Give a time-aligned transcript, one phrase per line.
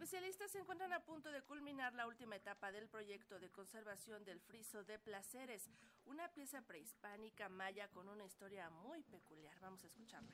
[0.00, 4.40] Especialistas se encuentran a punto de culminar la última etapa del proyecto de conservación del
[4.40, 5.68] friso de Placeres,
[6.06, 9.54] una pieza prehispánica maya con una historia muy peculiar.
[9.60, 10.32] Vamos a escucharla.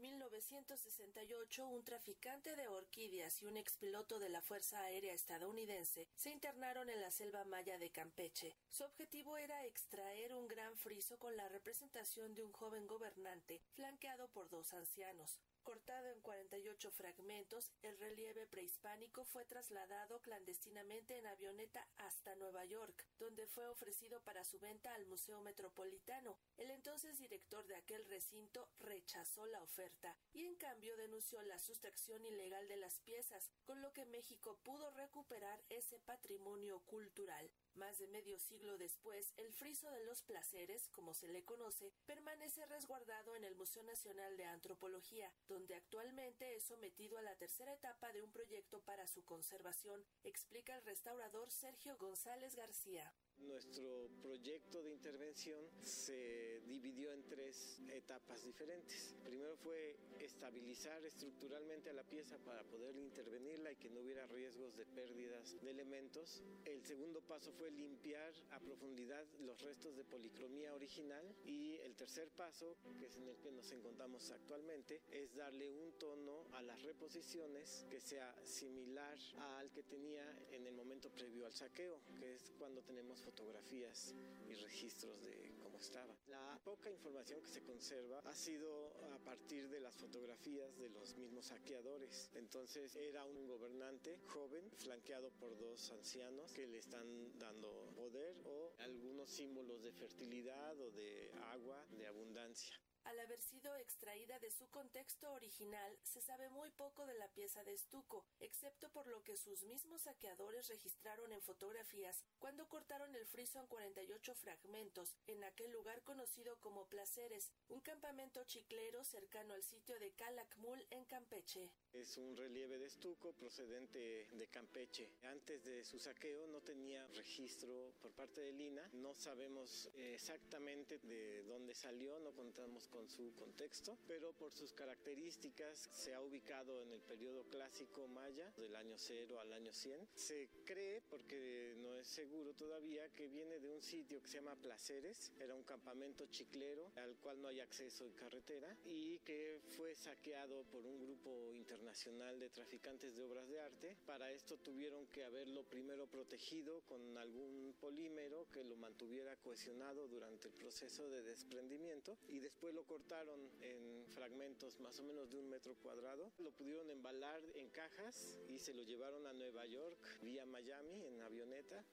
[0.00, 6.30] En 1968, un traficante de orquídeas y un expiloto de la Fuerza Aérea estadounidense se
[6.30, 8.56] internaron en la selva maya de Campeche.
[8.70, 14.28] Su objetivo era extraer un gran friso con la representación de un joven gobernante flanqueado
[14.28, 15.38] por dos ancianos.
[15.62, 23.06] Cortado en 48 fragmentos, el relieve prehispánico fue trasladado clandestinamente en avioneta hasta Nueva York,
[23.18, 26.38] donde fue ofrecido para su venta al Museo Metropolitano.
[26.56, 29.89] El entonces director de aquel recinto rechazó la oferta
[30.32, 34.90] y en cambio denunció la sustracción ilegal de las piezas, con lo que México pudo
[34.90, 37.50] recuperar ese patrimonio cultural.
[37.74, 42.64] Más de medio siglo después, el friso de los placeres, como se le conoce, permanece
[42.66, 48.12] resguardado en el Museo Nacional de Antropología, donde actualmente es sometido a la tercera etapa
[48.12, 53.12] de un proyecto para su conservación, explica el restaurador Sergio González García.
[53.46, 59.14] Nuestro proyecto de intervención se dividió en tres etapas diferentes.
[59.24, 64.76] Primero fue estabilizar estructuralmente a la pieza para poder intervenirla y que no hubiera riesgos
[64.76, 66.42] de pérdidas de elementos.
[66.64, 72.30] El segundo paso fue limpiar a profundidad los restos de policromía original y el tercer
[72.30, 76.82] paso, que es en el que nos encontramos actualmente, es darle un tono a las
[76.82, 79.18] reposiciones que sea similar
[79.56, 84.12] al que tenía en el momento previo al saqueo, que es cuando tenemos fotografías
[84.48, 86.16] y registros de cómo estaba.
[86.26, 91.16] La poca información que se conserva ha sido a partir de las fotografías de los
[91.16, 92.28] mismos saqueadores.
[92.34, 98.72] Entonces era un gobernante joven flanqueado por dos ancianos que le están dando poder o
[98.78, 102.80] algunos símbolos de fertilidad o de agua, de abundancia.
[103.10, 107.64] Al haber sido extraída de su contexto original, se sabe muy poco de la pieza
[107.64, 113.26] de estuco, excepto por lo que sus mismos saqueadores registraron en fotografías cuando cortaron el
[113.26, 119.64] friso en 48 fragmentos en aquel lugar conocido como Placeres, un campamento chiclero cercano al
[119.64, 121.68] sitio de Calakmul en Campeche.
[121.92, 125.10] Es un relieve de estuco procedente de Campeche.
[125.22, 128.88] Antes de su saqueo no tenía registro por parte de Lina.
[128.92, 135.88] No sabemos exactamente de dónde salió, no contamos con su contexto, pero por sus características
[135.92, 140.08] se ha ubicado en el periodo clásico maya, del año 0 al año 100.
[140.14, 144.56] Se cree, porque no es seguro todavía, que viene de un sitio que se llama
[144.56, 145.32] Placeres.
[145.38, 150.64] Era un campamento chiclero al cual no hay acceso en carretera y que fue saqueado
[150.64, 153.96] por un grupo internacional Nacional de Traficantes de Obras de Arte.
[154.06, 160.48] Para esto tuvieron que haberlo primero protegido con algún polímero que lo mantuviera cohesionado durante
[160.48, 165.48] el proceso de desprendimiento y después lo cortaron en fragmentos más o menos de un
[165.48, 166.32] metro cuadrado.
[166.38, 171.22] Lo pudieron embalar en cajas y se lo llevaron a Nueva York vía Miami en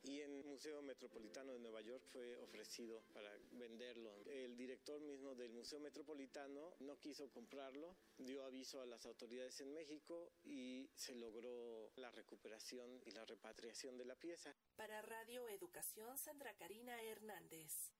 [0.03, 4.23] y en el Museo Metropolitano de Nueva York fue ofrecido para venderlo.
[4.25, 9.73] El director mismo del Museo Metropolitano no quiso comprarlo, dio aviso a las autoridades en
[9.73, 14.55] México y se logró la recuperación y la repatriación de la pieza.
[14.75, 17.91] Para Radio Educación, Sandra Karina Hernández.